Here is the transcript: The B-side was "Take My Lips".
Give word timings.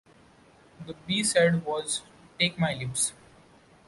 The 0.87 0.95
B-side 1.05 1.63
was 1.63 2.01
"Take 2.39 2.57
My 2.57 2.73
Lips". 2.73 3.13